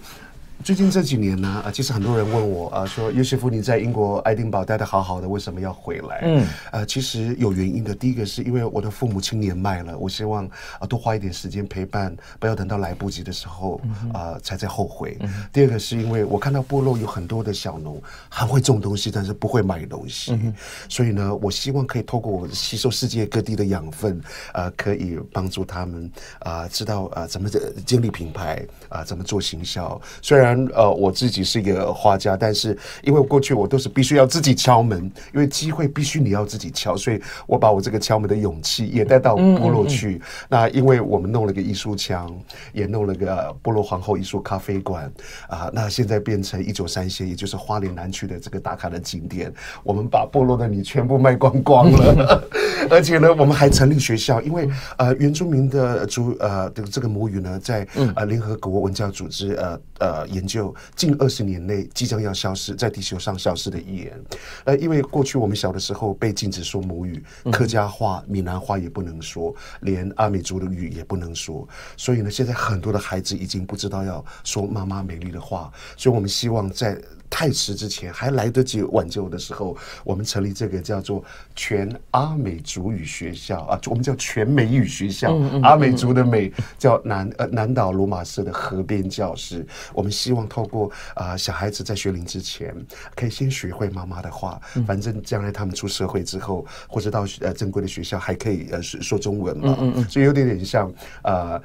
[0.65, 6.21] 最近这几年呢，啊，其实很多人问我啊，说游锡夫你在英国爱丁堡待得好好的，为什么要回来？
[6.23, 7.93] 嗯，呃，其实有原因的。
[7.93, 10.43] 第一个是因为我的父母亲年迈了，我希望
[10.79, 13.79] 啊多花一点时间陪伴，不要等到来不及的时候
[14.11, 15.15] 啊才在后悔。
[15.19, 20.51] 嗯、第二个是因为我看到部落有很多的小农很会种东西，但是不会买东西，嗯、
[20.89, 24.19] 所以呢，我希望可以透过我吸收世界各地的养分，
[24.51, 27.47] 啊，可以帮助他们啊知道啊怎么
[27.85, 30.01] 建立品牌啊怎么做行销。
[30.23, 34.99] 虽然呃，我自己是一个画家，但是因为过去我都是必须要自己敲门，
[35.33, 40.11] 因为机会必须你要自己敲，所以我把我这个敲门的勇气也带到部落去。
[40.11, 42.33] 嗯嗯嗯，那因为我们弄了个艺术墙，
[42.73, 45.11] 也弄了个部落皇后艺术咖啡馆
[45.47, 49.51] 啊，那现在变成一九三线，也就是花莲南区的这个打卡的景点。
[49.83, 52.43] 我们把部落的米全部卖光光了，
[52.89, 60.45] 而且呢，我们还成立学校，因为呃原住民的族呃这个这个母语呢，在呃联合国文教组织呃呃研。
[60.45, 64.23] 究近二十年内即将要消失，在地球上消失的语言。
[64.63, 71.67] 呃，因为过去我们小的时候被禁止说母语，客家话、闽南话也不能说，连阿美族的语也不能说。
[71.97, 75.71] 所以呢，现在很多的孩子已经不知道要说妈妈美丽的话。
[75.97, 76.95] 所以我们希望在。
[77.37, 81.21] 太迟之前还来得及挽救的时候，我们成立这个叫做
[81.53, 85.33] 全阿美族语学校啊，我们叫全美语学校。
[85.33, 89.67] 嗯嗯、阿美族的美叫南呃南岛罗马社的河边教室。
[89.93, 92.73] 我们希望透过啊、呃、小孩子在学龄之前，
[93.17, 99.75] 可以先学会妈妈的话，反正将来他们出社会之后，或者到呃正规的学校，还可以呃说说中文嘛。
[99.81, 100.89] 嗯嗯、所以有点点像
[101.23, 101.61] 呃。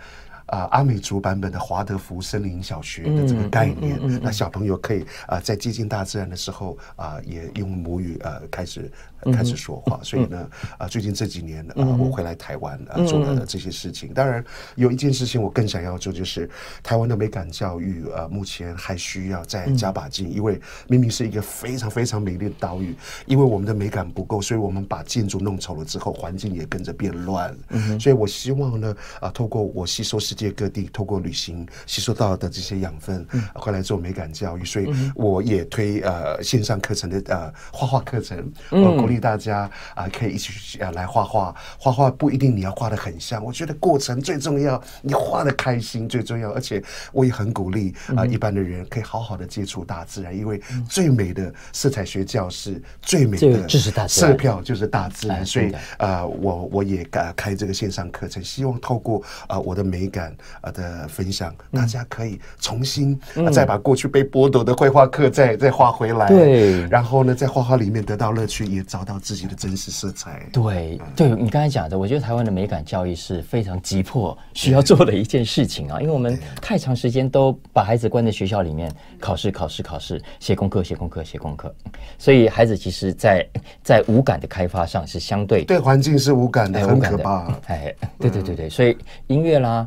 [0.50, 8.90] 啊，阿美族版本的华德福森林小学的这个概念，嗯嗯嗯、那小朋友可以啊，在接近大自然的时候啊，也用母语呃开始
[9.32, 10.00] 开始说话。
[10.04, 14.12] 所以呢，啊，最近这几年啊，我回来台湾啊，做了这些事情。
[14.12, 16.50] 当然，有一件事情我更想要做，就是
[16.82, 22.94] 台湾的美感教育啊，目前还需要再加把劲，因为明明是一个非常非常美丽的岛屿，
[23.26, 27.56] 因为我们的美感不够，所以我们把建筑弄丑了之后，环境也跟着变乱。
[28.00, 41.55] 所以我希望呢，啊，透过我吸收世界各地透过旅行吸收到的这些养分，回来做美感教育，所以我也推呃线上课程的呃画画课程，我鼓励大家啊可以一起呃来画画。
[41.79, 46.50] 画画不一定你要画的很像，我觉得过程最重要，你画的开心最重要。
[46.53, 55.44] 而且我也很鼓励啊一般的人可以好好的接触大自然，因为最美的色彩学教室，最美的就是大色票就是大自然。
[55.44, 60.30] 所以啊我我也开开这个线上课程，希望透过啊我的美感。
[60.31, 63.19] 感啊的分享，大家可以重新
[63.53, 70.40] 再把过去被剥夺的绘画课再再画回来，对，然后呢，在画画里面得到乐趣，也找到自己的真实色彩。
[70.53, 81.75] 对，对你刚才讲的，我觉得台湾的美感教育是非常急迫需要做的一件事情啊，因为我们太长时间都把孩子关在学校里面，考试考试考试，写功课写功课写功课，
[82.19, 83.47] 所以孩子其实在
[83.83, 87.47] 在无感的开发上是相对对环境是无感的，很可怕。
[87.66, 89.87] 哎，对对对对，所以音乐啦。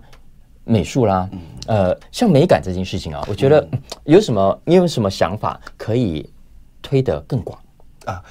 [0.65, 1.29] 美术啦，
[1.67, 3.67] 呃，像美感这件事情啊，我觉得
[4.05, 6.29] 有什么，你有什么想法可以
[6.81, 7.59] 推得更广？
[8.05, 8.23] 啊？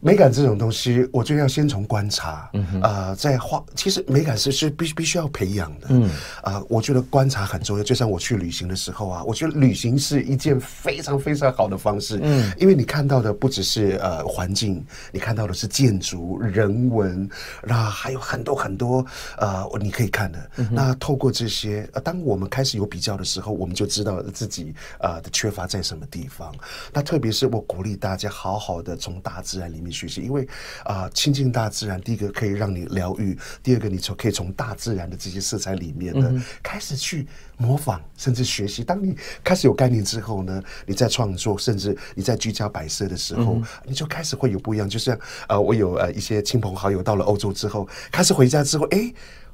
[0.00, 6.04] 美感这种东西，我觉得要先从观察，嗯哼，呃，在画，其实美感是是必必须要培养的，嗯，
[6.40, 7.82] 啊、呃，我觉得观察很重要。
[7.82, 17.28] 就像我去旅行的时候啊，我觉得旅行是一件非常非常好的方式，嗯，因为你看到的不只是呃环境，你看到的是建筑、人文，
[17.64, 19.04] 那还有很多很多
[19.38, 20.50] 呃你可以看的。
[20.58, 26.54] 嗯、那透过这些，呃，当我们开始有比较的时候，我们就知道自己呃的缺乏在什么地方。
[26.92, 29.87] 那特别是我鼓励大家好好的从大自然里面。
[29.90, 30.46] 学习，因为
[30.84, 38.82] 啊，亲近大自然，第一个可以让你疗愈，第二个你从可以从大自然的这些色彩里面呢，嗯、开始去模仿，甚至学习。
[38.84, 44.88] 当你开始有概念之后呢，你在创作，甚至你在居家摆设的时候，嗯、你就开始会有不一样。
[44.88, 49.12] 就像呃，我有呃一些亲朋好友到了欧洲之后，开始回家之后，哎。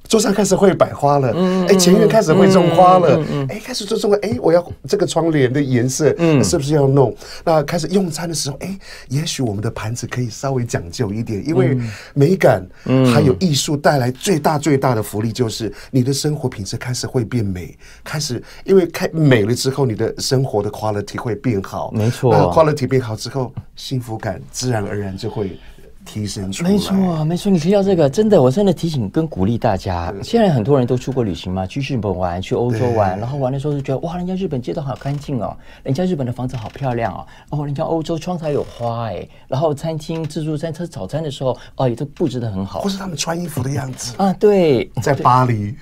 [0.08, 1.32] 桌上开始会摆花了，
[1.66, 7.14] 哎，前院开始会种花了，哎，开始做种了，哎，我要这个窗帘的颜色，嗯，是不是要弄？
[7.42, 11.76] 那开始用餐的时候，哎，也许我们的盘子可以稍微讲究一点，因为
[12.12, 12.64] 美感，
[13.12, 25.58] 还有艺术带来最大最大的福利就是你的生活品质开始会变美，开始因为开美了之后，你的生活的 quality 会变好，没错，那 quality 变好之后，幸福感自然而然就会。
[26.04, 27.50] 提升出来，没错，没错。
[27.50, 30.14] 你提到这个，真的，我真的提醒跟鼓励大家。
[30.22, 44.14] 现在很多人都出国旅行嘛，去日本玩，去欧洲玩，然后玩的时候就觉得哇，人家日本街道好干净哦，人家日本的房子好漂亮哦，哦，人家欧洲窗台有花哎，然后餐厅自助餐吃早餐的时候哦，也都布置的很好，或是他们穿衣服的样子。
[44.22, 45.74] 啊，对，在巴黎，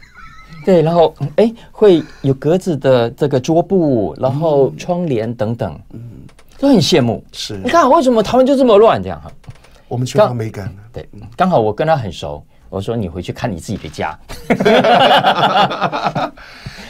[0.64, 6.00] 对，然后哎，会有格子的这个桌布，然后窗帘等等，嗯，
[6.58, 7.22] 都很羡慕。
[7.32, 9.20] 是，你看为什么台湾就这么乱这样？
[9.20, 9.30] 哈？
[9.92, 10.74] 我们缺乏美感。
[10.90, 14.18] 对，刚好我跟他很熟，我说你回去看你自己的家。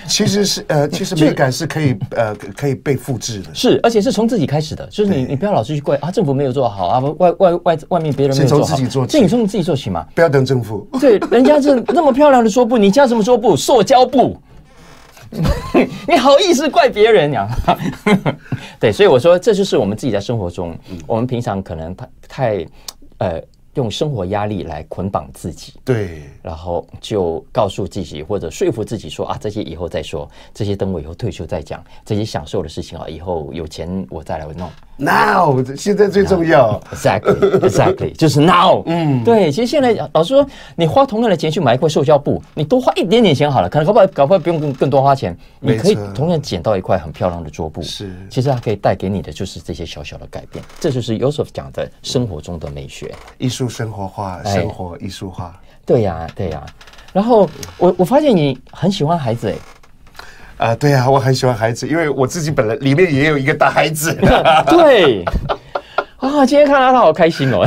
[0.07, 3.53] 其实是呃，其实美感是可以呃可以被复制的。
[3.53, 10.87] 是，而且是从自己开始的，就是你你不要老是去怪啊，政府没有做好啊，外外外外面别人没有做好，自己做起，这你从自己做起嘛，不要等政府。
[11.01, 13.57] 对，人家是那么漂亮的桌布，你加什么桌布？
[13.57, 14.41] 塑胶布，
[16.07, 17.49] 你好意思怪别人呀？
[18.79, 22.67] 对，所以我说这就是我们自己在生活中，我们平常可能太太。
[23.23, 23.41] 呃，
[23.75, 34.69] 用生活压力来捆绑自己，对，然后就告诉自己或者说服自己说啊，这些以后再说，这些等我以后退休再讲，这些享受的事情啊，以后有钱我再来弄。
[34.99, 36.81] Now，现在最重要。
[36.93, 38.83] Exactly，Exactly， 就是 Now。
[38.87, 47.83] 嗯，对，其实现在老师说，你花同样的钱去买一块塑胶布，你多花一点点钱好了，可能搞不好搞不好不用更更多花钱，你可以同样捡到一块很漂亮的桌布。
[47.83, 55.59] 是，其实它可以带给你的就是这些小小的改变，这就是 Yosef 讲的生活中的美学，艺术生活化，生活艺术化。
[55.85, 56.65] 对呀，对呀。
[57.13, 59.55] 然后我我发现你很喜欢孩子，哎。
[60.63, 64.15] 啊，对啊，我很喜欢孩子，因为我自己本来里面也有一个大孩子。
[64.71, 65.25] 对，
[66.19, 67.67] 啊，今天看到他好开心哦，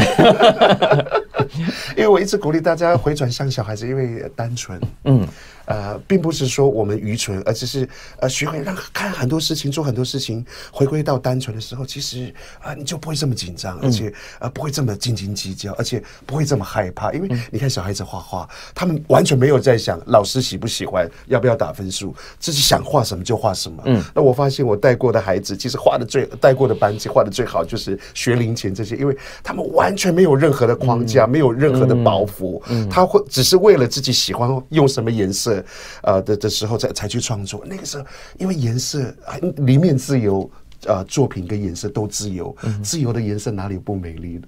[1.97, 5.27] 因为我一直鼓励大家回转向小孩子，因为单纯，嗯。
[5.65, 7.87] 呃，并不是说我们愚蠢，而只是
[8.19, 17.11] 呃，学会让看很多事情、做很多事情，回归到单纯的时候，其实啊、呃，你就不会这么紧张，而且呃，不会这么斤斤计较，而且不会这么害怕。
[17.13, 23.81] 因为你看小孩子画画，他们完全没有在想老师喜不喜欢，要不要打分数，自己想画什么就画什么。
[23.85, 35.54] 嗯，那我发现我带过的孩子，其实画的最带过的班级画的最好，就是学龄前这些，因为他们完全没有任何的框架，嗯、没有任何的包袱，嗯，他会只是为了自己喜欢用什么颜色。
[36.01, 38.05] 呃的的时候才才去创作，那个时候
[38.37, 40.49] 因为颜色很，里面自由，
[40.85, 44.47] 呃，作品跟颜色都自由，嗯、自由的颜色哪里不美丽的？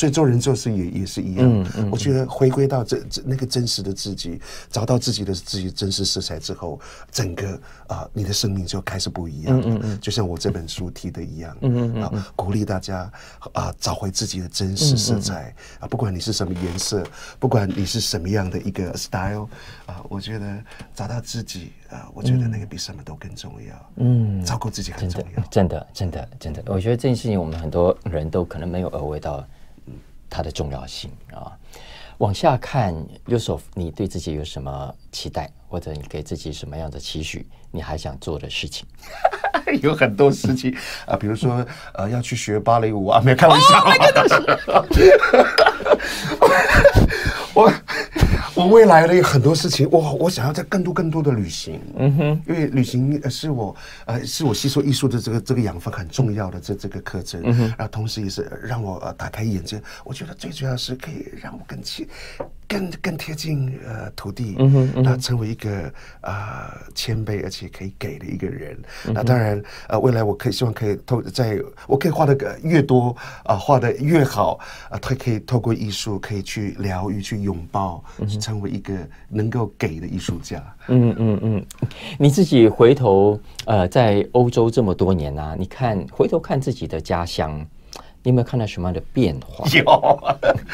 [0.00, 6.80] 所以做人做事也也是一样，嗯嗯、我觉得回归到这这那个真实的自己，找到自己的自己真实色彩之后，
[7.12, 7.52] 整个
[7.86, 9.60] 啊、呃，你的生命就开始不一样。
[9.60, 13.00] 嗯嗯，嗯就像我这本书提的一样，嗯嗯啊，鼓励大家
[13.52, 17.04] 啊、呃，找回自己的真实色彩、啊，不管你是什么颜色，
[17.38, 19.50] 不管你是什么样的一个 style
[19.84, 23.90] 啊，我觉得找到自己啊，我觉得那个比什么都更重要。
[23.96, 26.72] 嗯，照顾自己很重要，真的，真的，真的，真的。
[26.72, 29.46] 我觉得这件事情，我们很多人都可能没有耳闻到。
[30.30, 31.52] 它的重要性啊！
[32.18, 32.94] 往下看
[33.26, 37.46] ，Yusof，你对自己有什么期待，或者你给自己什么样的期许？
[37.70, 38.86] 你还想做的事情？
[39.82, 40.76] 有很多事情
[41.06, 41.64] 啊，比如说
[41.94, 43.84] 呃，要去学芭蕾舞啊，没有开玩笑。
[44.74, 44.86] Oh
[47.54, 47.72] 我
[48.54, 53.74] 我未来的有很多事情，我我想要在更多更多的旅行，嗯哼，因为旅行是我
[54.04, 59.82] 呃是我吸收艺术的这个这个养分很重要的这这个课程，嗯哼，然后同时也是让我呃打开眼界。
[60.04, 62.06] 我觉得最主要是可以让我更亲
[62.68, 68.78] 更更贴近呃土地，嗯哼，然后成为一个啊谦卑而且可以给的一个人。
[69.06, 77.40] 那当然呃未来我可以希望可以透在我可以画的越多啊画的越好啊，他可以透过艺术可以去疗愈去。
[77.40, 78.04] 拥抱，
[78.50, 78.92] 成为一个
[79.28, 80.60] 能够给的艺术家。
[80.88, 81.64] 嗯嗯嗯，
[82.18, 87.64] 你自己回头呃，在欧洲这么多年啊，你看回头看自己的家乡，
[88.24, 89.64] 你有没有看到什么样的变化？
[89.70, 89.84] 有，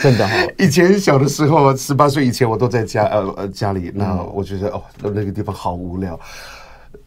[0.01, 0.35] 真的哈。
[0.59, 6.18] 以前小的时候，十八岁以前，我都在家呃呃家里，那我觉得哦，那个地方好无聊。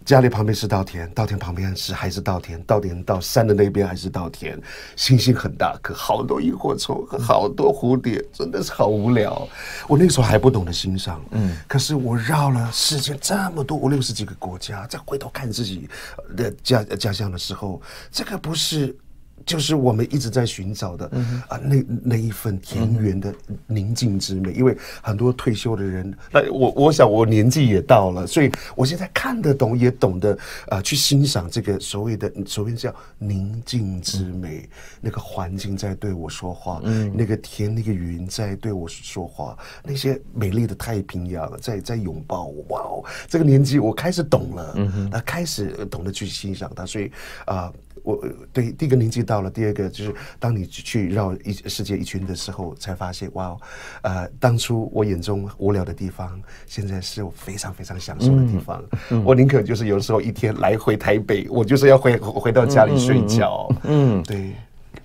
[0.09, 4.59] 家里旁边是稻田，稻田旁边是还是稻田，稻田到山的那边还是稻田。
[4.95, 9.47] 星星很大，可好多萤火虫和好多蝴蝶，真的是好无聊。
[9.87, 15.87] 我那个时候还不懂得欣赏，嗯，可是我绕了世界这么多五六十几个国家，再回头看自己
[16.35, 17.79] 的家家乡的时候，
[18.11, 18.97] 这个不是。
[19.45, 21.05] 就是我们一直在寻找的
[21.47, 23.33] 啊，那那一份田园的
[23.67, 24.51] 宁静之美。
[24.53, 30.37] 因为很多退休的人，那我我想我年纪也到了，所以我现在看得懂，也懂得
[30.67, 34.67] 啊，去欣赏这个所谓的所谓叫宁静之美。
[34.99, 42.65] 那个环境在对我说话，嗯那个天，那个云在对我说话，那些美丽的太平洋在在拥抱我。
[42.69, 44.75] 哇哦，这个年纪我开始懂了，
[45.11, 46.85] 啊，开始懂得去欣赏它。
[46.85, 47.11] 所以
[47.45, 47.71] 啊。
[48.09, 53.55] 我对第一个年纪到了，第二个就是当你去绕一世界一圈的时候，才发现哇，
[54.01, 58.81] 呃，当初我眼中无聊的地方，现在是我非常非常享受的地方。
[59.11, 63.69] 嗯嗯、我宁可就是有时候一天来回台北，我就是要回回到家里睡觉。
[63.83, 64.53] 嗯，对。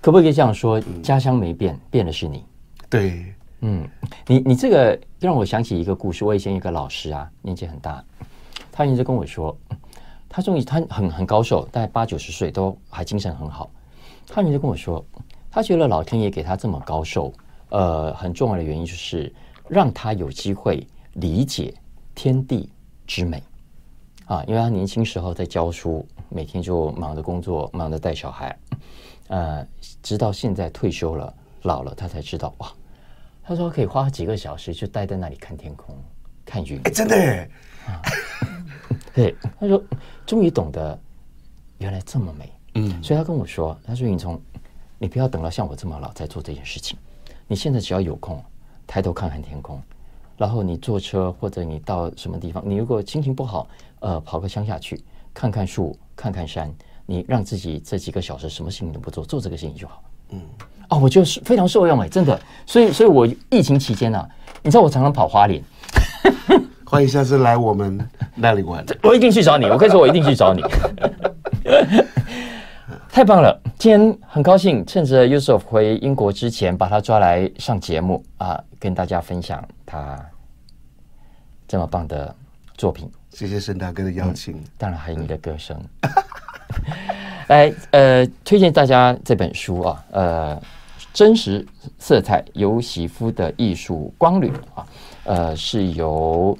[0.01, 0.81] 可不可以这样说？
[1.01, 2.43] 家乡没变，变的是你。
[2.89, 3.25] 对，
[3.61, 3.87] 嗯，
[4.27, 6.23] 你你这个让我想起一个故事。
[6.25, 8.03] 我以前一个老师啊，年纪很大，
[8.71, 9.55] 他一直跟我说。
[10.35, 13.71] 他终于，他很很高寿，大概八九十岁都还精神很好。
[14.27, 15.01] 他就跟我说，
[15.49, 17.31] 他觉得老天爷给他这么高寿，
[17.69, 19.33] 呃，很重要的原因就是
[19.69, 21.73] 让他有机会理解
[22.13, 22.69] 天地
[23.07, 23.41] 之美
[24.25, 24.43] 啊。
[24.43, 28.53] 因为他年轻时候在教书，每天就忙着工作，忙着带小孩，
[29.29, 29.65] 呃，
[30.03, 32.69] 直到现在退休了，老了，他才知道哇。
[33.41, 35.95] 他说可以花几个小时就待在那里看天空，
[36.43, 36.77] 看云。
[36.83, 37.15] 哎，真的
[39.13, 39.81] 对， 他说
[40.25, 40.97] 终于懂得
[41.77, 44.39] 原来这么美，嗯，所以他跟我说，他说云聪，
[44.97, 46.97] 你不要等到像我这么老再做这件事情，
[47.47, 48.43] 你现在只要有空，
[48.87, 49.81] 抬头看看天空，
[50.37, 53.67] 然后你坐车或者你到什么地方，你如果心情不好，
[53.99, 56.73] 呃，跑个乡下去看看树，看看山，
[57.05, 60.41] 你让自己这几个小时什么事情都不做，做这个事情就好，嗯，
[60.89, 64.29] 哦，我觉得是非常受用哎，真的，所以，所以我疫情期间呢、啊，
[64.61, 65.63] 你知道我常常跑花莲。
[66.87, 67.97] 欢迎下次来我们
[68.35, 69.65] 那里玩，我一定去找你。
[69.65, 70.61] 我可以说，我一定去找你。
[73.09, 73.59] 太棒了！
[73.79, 80.19] 今天很高兴，趁着 Yusof 回英国之前，把他抓来上节目啊，跟大家分享他
[81.67, 82.33] 这么棒的
[82.77, 83.09] 作品。
[83.31, 85.79] 谢谢沈大哥的邀请，嗯、当然还有你的歌声。
[87.47, 90.61] 来，呃，推荐大家这本书啊，呃，
[91.13, 91.65] 真实
[91.97, 94.85] 色彩尤喜夫的艺术光旅啊，
[95.23, 96.55] 呃，是由。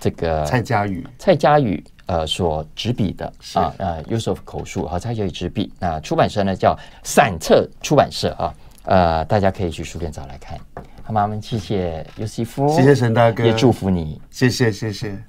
[0.00, 6.74] 这个蔡佳宇，蔡佳宇呃所执笔的啊，呃，Yusof 口述和蔡佳宇执笔，那出版社呢叫
[7.04, 10.58] 散册出版社啊，呃，大家可以去书店找来看。
[11.02, 11.22] 好吗？
[11.22, 15.22] 我们谢谢尤席夫，谢谢沈大哥，也祝福你，谢谢谢谢。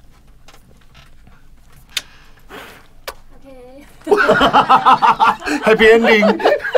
[4.06, 6.71] OK，Happy ending。